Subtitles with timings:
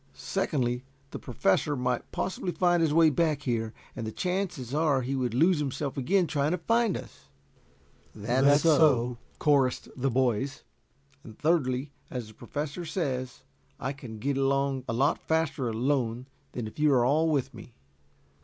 [0.15, 5.15] "Secondly, the Professor might possibly find his way back here, and the chances are he
[5.15, 7.29] would lose himself again trying to find us."
[8.15, 10.63] "That's so," chorused the boys.
[11.23, 13.43] "And thirdly, as the Professor says,
[13.79, 17.75] I can get along a lot faster alone than if you are all with me."